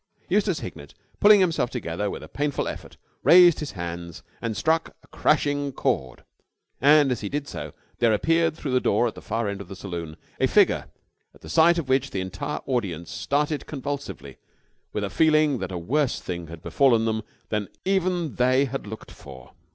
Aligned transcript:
Eustace 0.29 0.61
Hignett, 0.61 0.95
pulling 1.19 1.41
himself 1.41 1.69
together 1.69 2.09
with 2.09 2.23
a 2.23 2.27
painful 2.27 2.67
effort, 2.67 2.97
raised 3.21 3.59
his 3.59 3.73
hands 3.73 4.23
and 4.41 4.57
struck 4.57 4.95
a 5.03 5.07
crashing 5.09 5.71
chord: 5.71 6.23
and, 6.81 7.11
as 7.11 7.21
he 7.21 7.29
did 7.29 7.47
so, 7.47 7.71
there 7.99 8.11
appeared 8.11 8.57
through 8.57 8.71
the 8.71 8.79
door 8.81 9.05
at 9.07 9.13
the 9.13 9.21
far 9.21 9.47
end 9.47 9.61
of 9.61 9.67
the 9.67 9.75
saloon 9.75 10.17
a 10.39 10.47
figure 10.47 10.87
at 11.35 11.41
the 11.41 11.49
sight 11.49 11.77
of 11.77 11.87
which 11.87 12.09
the 12.09 12.19
entire 12.19 12.61
audience 12.65 13.11
started 13.11 13.67
convulsively 13.67 14.37
with 14.91 15.03
a 15.03 15.09
feeling 15.11 15.59
that 15.59 15.71
a 15.71 15.77
worse 15.77 16.19
thing 16.19 16.47
had 16.47 16.63
befallen 16.63 17.05
them 17.05 17.21
than 17.49 17.67
even 17.85 18.33
they 18.37 18.65
had 18.65 18.87
looked 18.87 19.11
for. 19.11 19.51